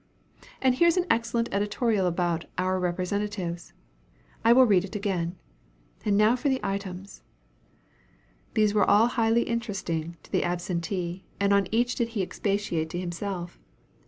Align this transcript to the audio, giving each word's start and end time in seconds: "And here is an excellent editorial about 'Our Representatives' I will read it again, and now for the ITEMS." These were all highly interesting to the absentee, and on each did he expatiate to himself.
"And 0.63 0.73
here 0.73 0.87
is 0.87 0.97
an 0.97 1.05
excellent 1.11 1.49
editorial 1.53 2.07
about 2.07 2.45
'Our 2.57 2.79
Representatives' 2.79 3.71
I 4.43 4.51
will 4.51 4.65
read 4.65 4.83
it 4.83 4.95
again, 4.95 5.35
and 6.03 6.17
now 6.17 6.35
for 6.35 6.49
the 6.49 6.59
ITEMS." 6.63 7.21
These 8.55 8.73
were 8.73 8.89
all 8.89 9.09
highly 9.09 9.43
interesting 9.43 10.17
to 10.23 10.31
the 10.31 10.43
absentee, 10.43 11.25
and 11.39 11.53
on 11.53 11.67
each 11.71 11.93
did 11.93 12.09
he 12.17 12.23
expatiate 12.23 12.89
to 12.89 12.99
himself. 12.99 13.59